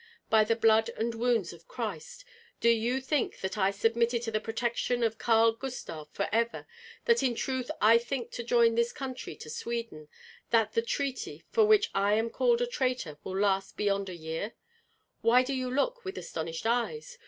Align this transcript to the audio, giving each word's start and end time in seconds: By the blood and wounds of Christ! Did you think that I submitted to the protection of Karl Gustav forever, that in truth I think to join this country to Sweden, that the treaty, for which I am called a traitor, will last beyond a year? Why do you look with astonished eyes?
By 0.31 0.43
the 0.43 0.55
blood 0.55 0.89
and 0.97 1.13
wounds 1.13 1.53
of 1.53 1.67
Christ! 1.67 2.25
Did 2.59 2.71
you 2.71 2.99
think 3.01 3.41
that 3.41 3.55
I 3.55 3.69
submitted 3.69 4.23
to 4.23 4.31
the 4.31 4.39
protection 4.39 5.03
of 5.03 5.19
Karl 5.19 5.51
Gustav 5.51 6.09
forever, 6.09 6.65
that 7.05 7.21
in 7.21 7.35
truth 7.35 7.69
I 7.79 7.99
think 7.99 8.31
to 8.31 8.43
join 8.43 8.73
this 8.73 8.91
country 8.91 9.35
to 9.35 9.47
Sweden, 9.47 10.07
that 10.49 10.73
the 10.73 10.81
treaty, 10.81 11.43
for 11.51 11.65
which 11.65 11.91
I 11.93 12.15
am 12.15 12.31
called 12.31 12.61
a 12.61 12.65
traitor, 12.65 13.19
will 13.23 13.37
last 13.37 13.77
beyond 13.77 14.09
a 14.09 14.15
year? 14.15 14.53
Why 15.21 15.43
do 15.43 15.53
you 15.53 15.69
look 15.69 16.03
with 16.03 16.17
astonished 16.17 16.65
eyes? 16.65 17.19